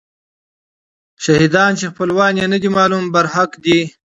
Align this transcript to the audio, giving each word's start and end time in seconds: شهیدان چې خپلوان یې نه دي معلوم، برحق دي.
شهیدان 1.23 1.71
چې 1.79 1.85
خپلوان 1.91 2.33
یې 2.41 2.45
نه 2.53 2.57
دي 2.61 2.69
معلوم، 2.75 3.03
برحق 3.13 3.51
دي. 3.63 3.79